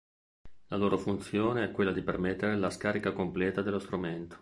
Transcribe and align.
La 0.69 0.77
loro 0.77 0.97
funzione 0.97 1.63
è 1.63 1.71
quella 1.71 1.91
di 1.91 2.01
permettere 2.01 2.57
la 2.57 2.71
scarica 2.71 3.11
completa 3.11 3.61
dello 3.61 3.77
strumento. 3.77 4.35